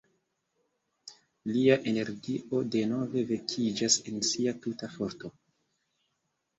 Lia 1.49 1.75
energio 1.91 2.63
denove 2.79 3.25
vekiĝas 3.35 4.01
en 4.15 4.21
sia 4.33 4.59
tuta 4.69 4.95
forto. 4.99 5.37